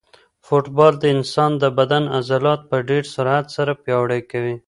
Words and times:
فوټبال 0.45 0.93
د 0.99 1.03
انسان 1.15 1.51
د 1.63 1.63
بدن 1.77 2.03
عضلات 2.17 2.61
په 2.69 2.77
ډېر 2.89 3.03
سرعت 3.13 3.45
سره 3.55 3.71
پیاوړي 3.83 4.21
کوي. 4.31 4.55